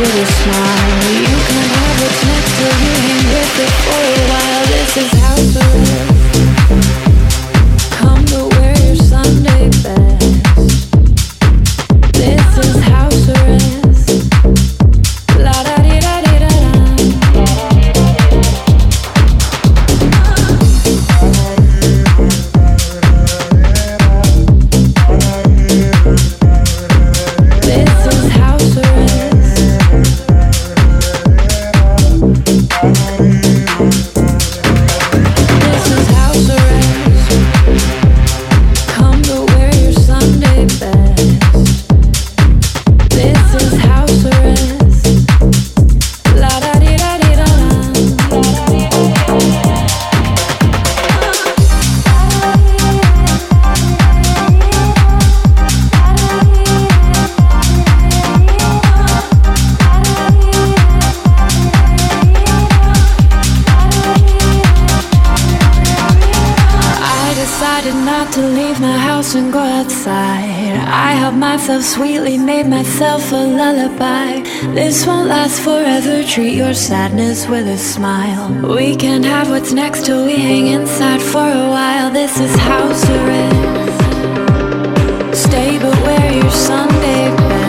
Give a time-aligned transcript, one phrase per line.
[0.00, 0.99] with a smile.
[76.30, 78.48] Treat your sadness with a smile.
[78.76, 82.10] We can't have what's next till we hang inside for a while.
[82.12, 84.00] This is house arrest.
[85.34, 87.59] Stay but wear your Sunday best.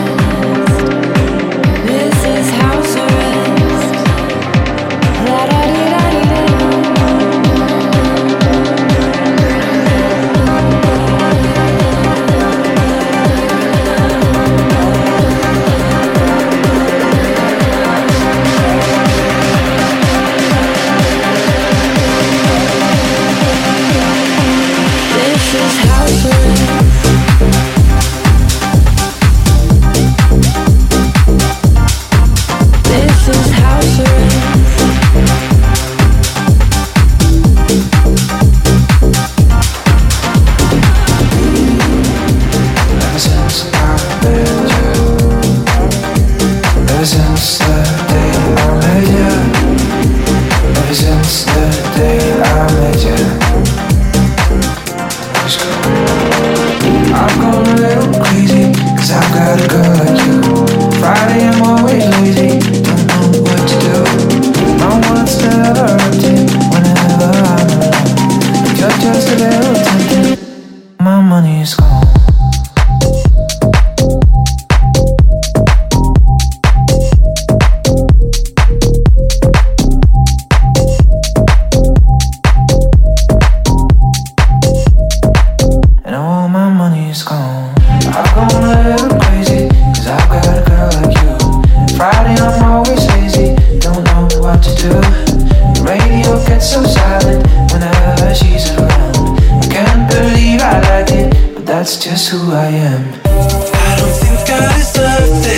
[101.82, 103.02] That's just who I am.
[103.24, 105.51] I don't think I deserve this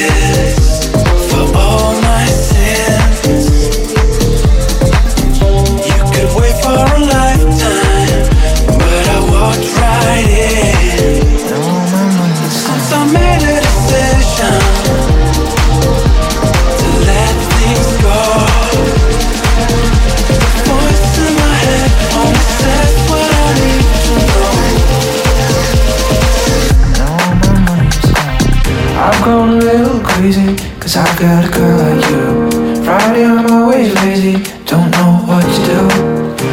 [30.95, 32.85] cause I've got a girl like you.
[32.85, 35.81] Friday, I'm always lazy, don't know what to do.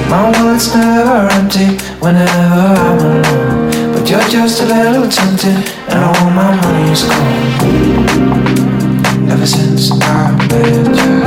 [0.10, 3.94] My wallet's never empty whenever I'm alone.
[3.94, 7.52] But you're just a little tempted, and all my money's gone.
[9.30, 11.24] Ever since I met you,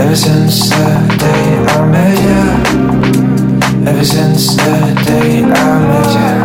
[0.00, 0.86] ever since the
[1.22, 2.44] day I met you,
[3.88, 6.43] ever since the day I met you.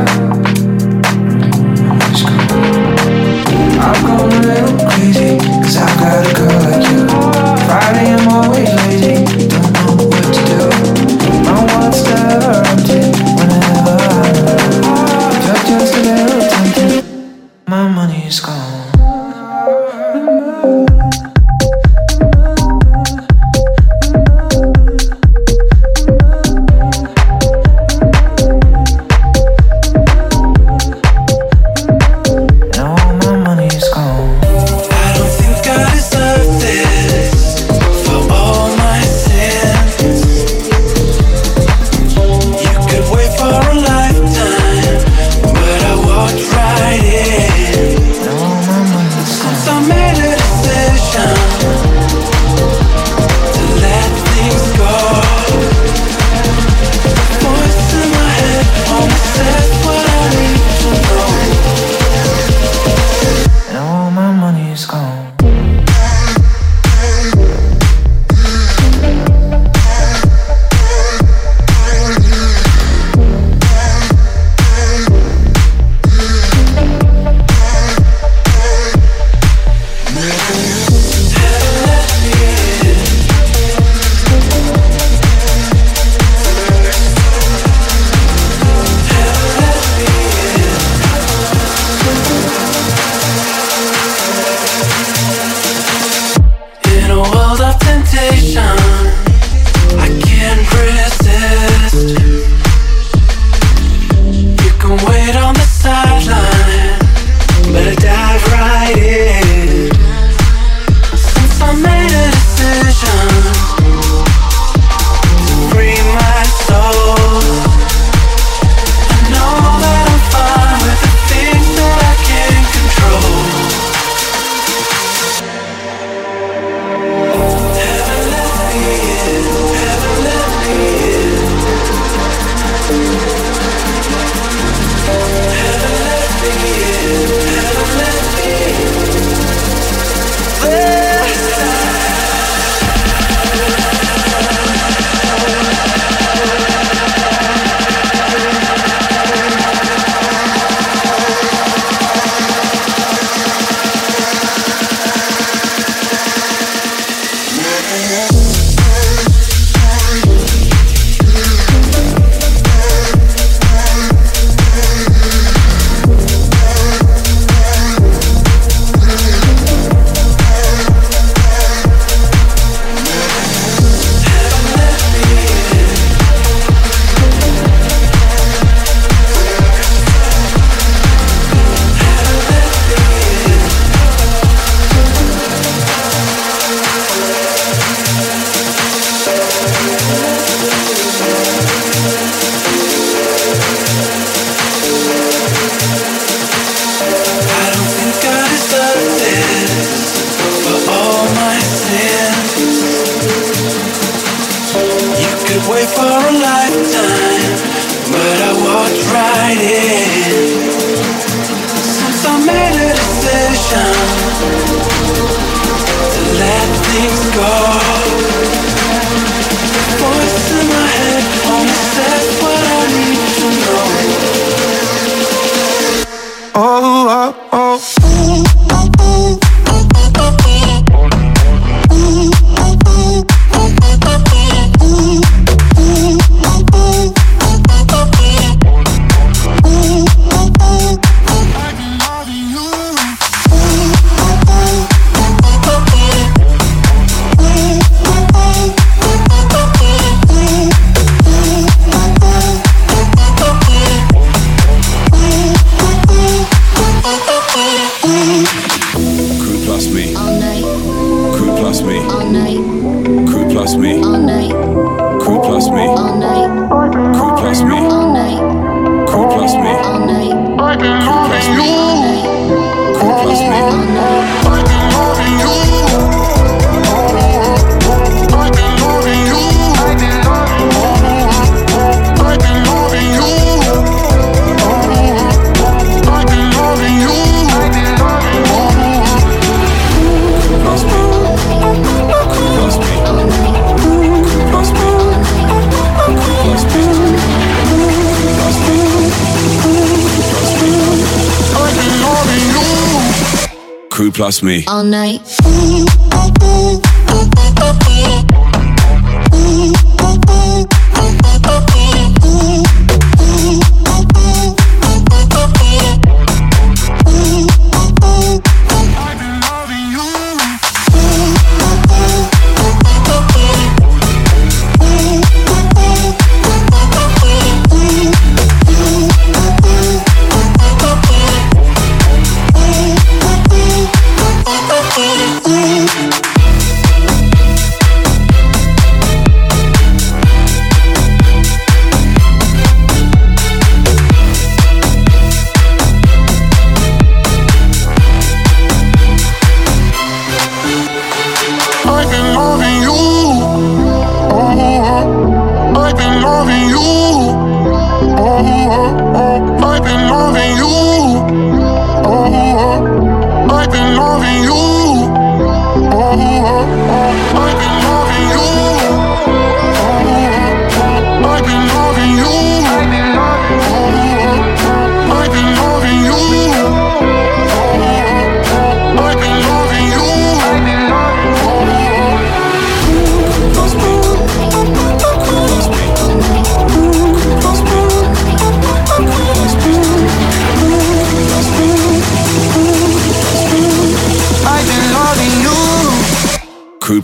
[304.29, 304.63] Plus me.
[304.67, 305.21] All night.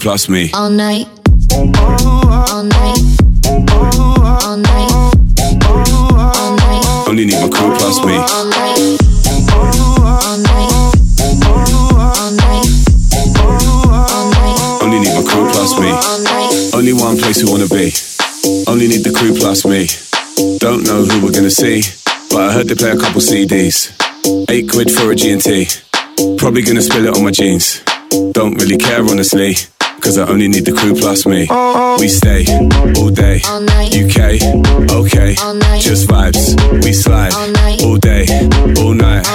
[0.05, 0.51] Plus me.
[0.53, 1.07] All night.
[1.51, 1.81] All night.
[2.45, 2.63] All
[4.55, 4.91] night.
[5.65, 7.07] All night.
[7.07, 8.13] Only need my crew plus me.
[8.13, 8.77] All night.
[9.49, 10.69] All night.
[12.05, 12.67] All night.
[14.83, 15.89] Only need my crew plus me.
[16.77, 17.89] Only one place we wanna be.
[18.69, 19.87] Only need the crew plus me.
[20.59, 21.81] Don't know who we're gonna see,
[22.29, 23.89] but I heard they play a couple CDs.
[24.51, 25.67] Eight quid for a G&T.
[26.37, 27.81] Probably gonna spill it on my jeans.
[28.33, 29.55] Don't really care honestly.
[30.05, 31.47] Cause I only need the crew plus me.
[31.99, 32.45] We stay
[33.01, 33.41] all day.
[33.89, 34.37] UK,
[34.91, 35.33] okay.
[35.81, 36.53] Just vibes.
[36.83, 37.33] We slide
[37.81, 38.25] all day,
[38.77, 39.25] all night,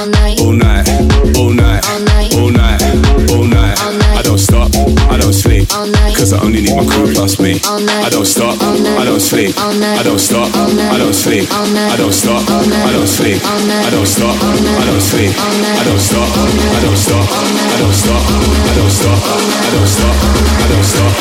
[6.30, 7.58] Cause I only need my crew plus me.
[7.58, 9.50] I don't stop, I don't sleep.
[9.58, 11.50] I don't stop, I don't sleep.
[11.50, 13.42] I don't stop, I don't sleep.
[13.42, 15.34] I don't stop, I don't sleep.
[15.34, 17.26] I don't stop, I don't stop.
[17.26, 19.18] I don't stop, I don't stop.
[19.26, 20.14] I don't stop.
[20.54, 21.12] I don't stop,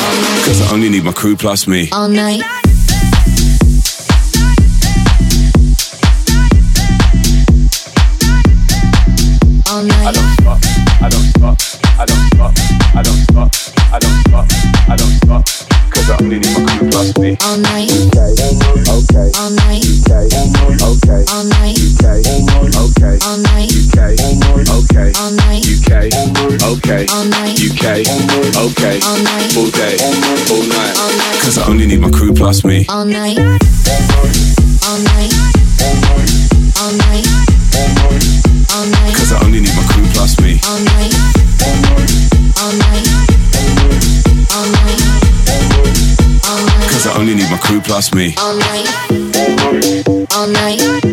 [0.46, 1.88] cause I only need my crew plus me.
[1.90, 2.42] All night.
[9.66, 10.06] All night.
[10.06, 10.58] I don't stop,
[11.02, 11.58] I don't stop,
[11.98, 12.54] I don't stop,
[12.94, 14.46] I don't stop, I don't stop,
[14.88, 15.44] I don't stop,
[15.90, 17.36] cause I only need my crew plus me.
[17.42, 17.90] All night.
[17.90, 18.30] Okay,
[18.86, 19.82] okay, All night.
[19.82, 21.74] okay, okay, All night.
[21.74, 23.74] okay, okay, All night.
[23.90, 24.06] Okay,
[25.18, 25.66] All night.
[25.66, 25.90] UK,
[26.70, 27.58] okay, All night.
[27.58, 27.84] UK,
[28.62, 29.56] okay, All night.
[29.58, 31.40] all day, all night, All night.
[31.42, 32.86] cause I only need my crew plus me.
[32.88, 33.38] All night.
[33.38, 35.32] All night.
[36.78, 37.26] All night.
[38.70, 39.14] All night.
[39.16, 40.60] Cause I only need my crew plus me.
[40.68, 41.39] All night.
[47.60, 48.34] Crew plus me.
[48.38, 48.88] All night.
[50.34, 51.09] All night.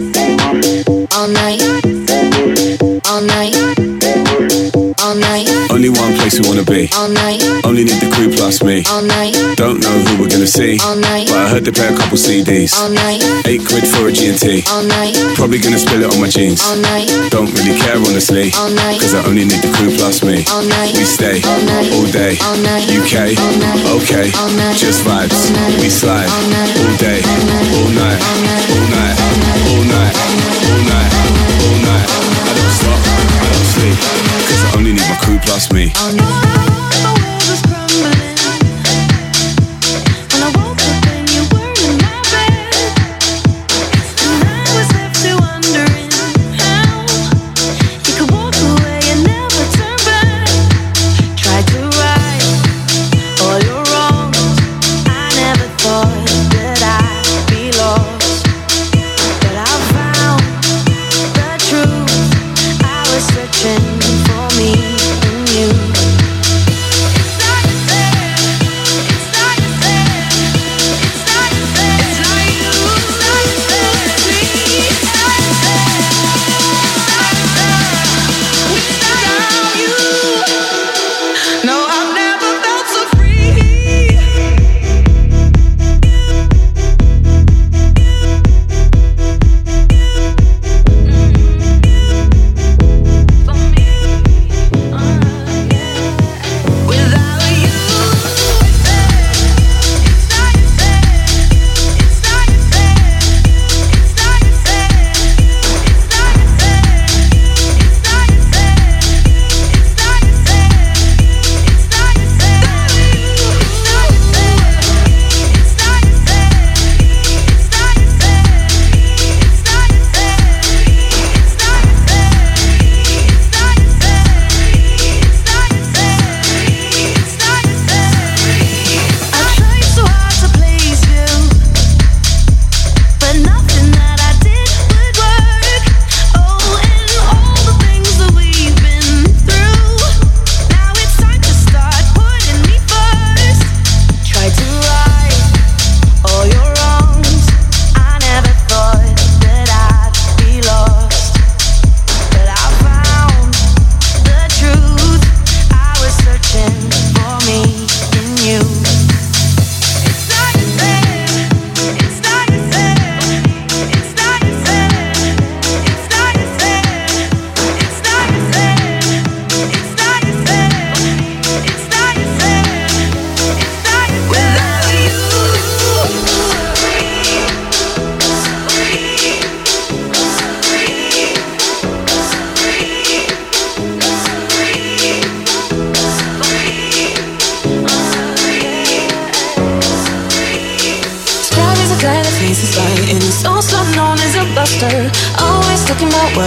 [7.78, 8.82] Only need the crew plus me.
[8.90, 9.38] All night.
[9.54, 10.82] Don't know who we're gonna see.
[10.82, 12.74] But I heard they play a couple CDs.
[13.46, 14.66] Eight quid for a G&T.
[15.38, 16.58] Probably gonna spill it on my jeans.
[17.30, 18.50] Don't really care honestly.
[18.50, 20.42] Cause I only need the crew plus me.
[20.98, 22.42] We stay All day.
[22.98, 23.38] UK.
[24.02, 24.34] Okay.
[24.74, 25.38] Just vibes.
[25.78, 27.22] We slide All day.
[27.22, 28.18] All night.
[28.18, 28.66] All night.
[28.74, 29.18] All night.
[29.70, 30.14] All night.
[30.18, 31.14] All night.
[31.14, 31.14] All night.
[31.62, 32.10] All night.
[32.42, 33.00] I don't stop.
[33.06, 33.98] I don't sleep.
[34.50, 35.94] Cause I only need my crew plus me.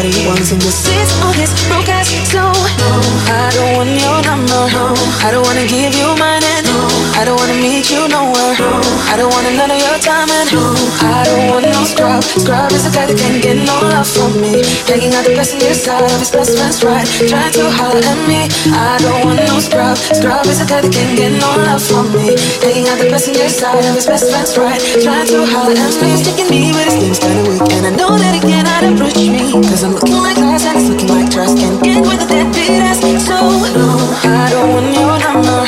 [0.00, 2.08] About wants just sits on his broke ass.
[2.32, 2.90] So, no,
[3.28, 4.62] I don't want your number.
[4.72, 6.88] No, I don't wanna give you mine and no,
[7.20, 8.56] I don't wanna meet you nowhere.
[8.56, 8.80] No,
[9.12, 10.72] I don't wanna none of your time and no,
[11.04, 12.24] I don't want no scrub.
[12.24, 14.62] Scrub is a guy that can't get no love from me.
[14.86, 17.06] Taking out the best of his best friend's right.
[17.26, 18.46] Trying to holler at me.
[18.70, 19.96] I don't want no scrub.
[19.96, 22.36] Scrub is a guy that can't get no love from me.
[22.62, 24.80] Taking out the best of his best friend's right.
[25.02, 26.14] Trying to holler at me.
[26.14, 27.62] He's taking me, but his game's kinda weak.
[27.74, 29.50] And I know that he cannot approach me.
[29.66, 31.54] Cause I'm looking like glass and he's looking like trash.
[31.58, 33.00] Can't get with a deadbeat ass.
[33.26, 33.36] So,
[33.74, 33.86] no,
[34.22, 35.58] I don't want your number.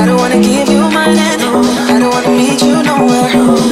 [0.00, 1.18] I don't wanna give you mine.
[1.18, 1.42] And
[1.92, 3.67] I don't wanna meet you nowhere.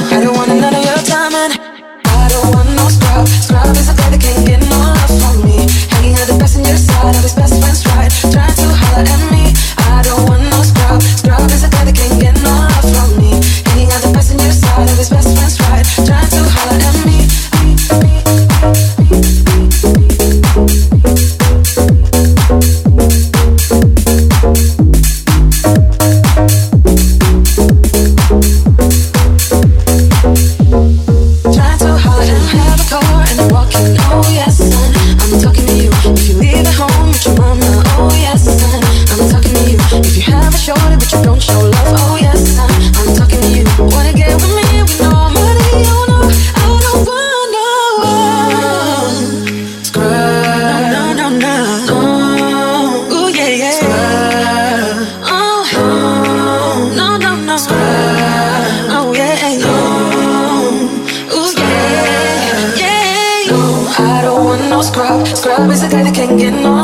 [65.57, 66.76] Love is a guy that can't get no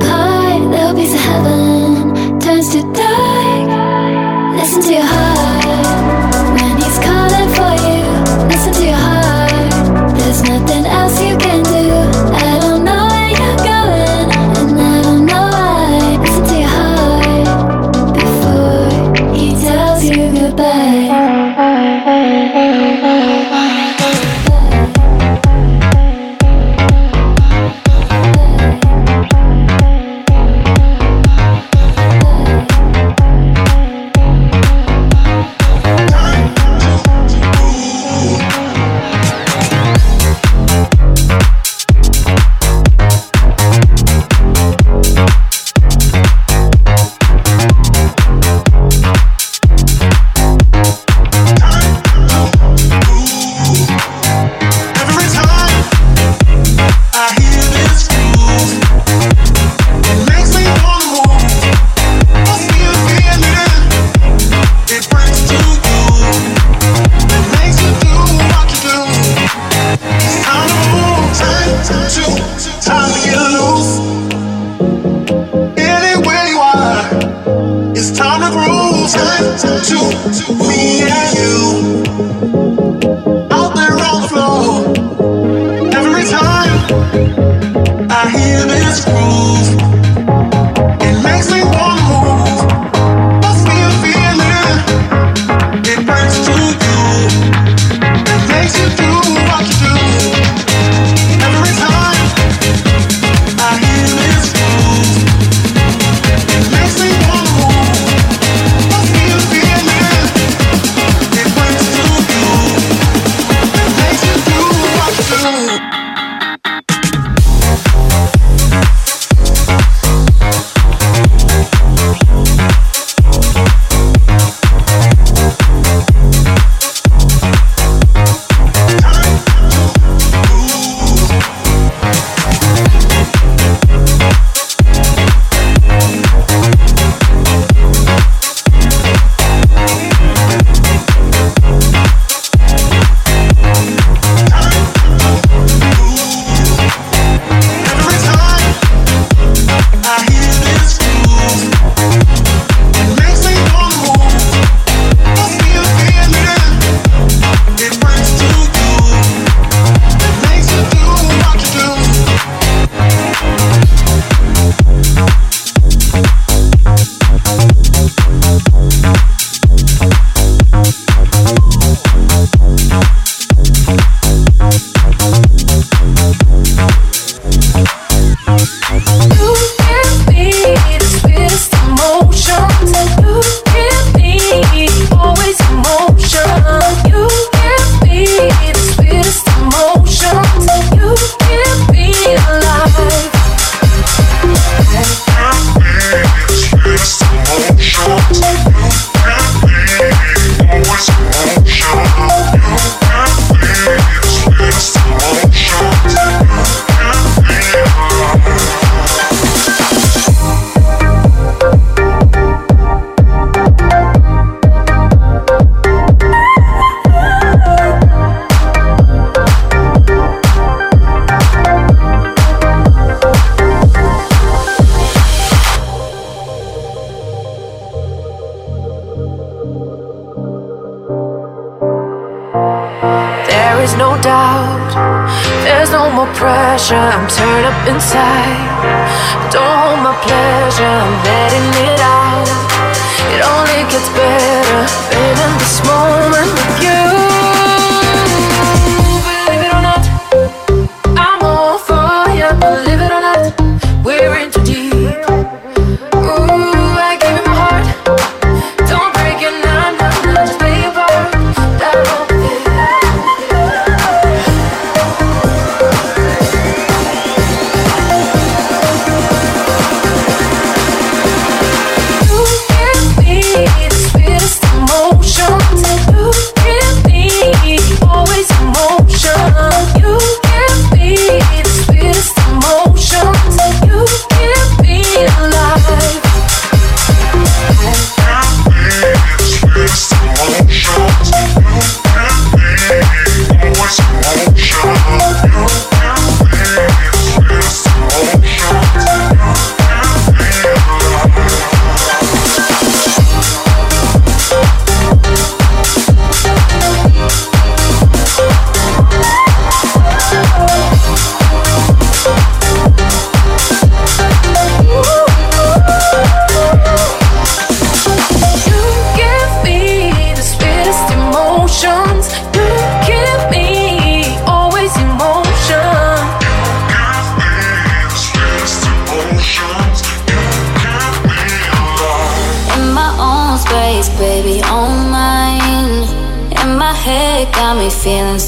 [0.00, 4.56] apart, little piece of heaven turns to dark.
[4.56, 5.29] Listen to your heart.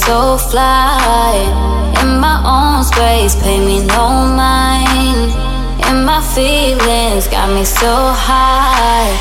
[0.06, 1.34] so fly.
[2.00, 5.30] In my own space, pay me no mind.
[5.86, 7.92] And my feelings got me so
[8.28, 9.18] high.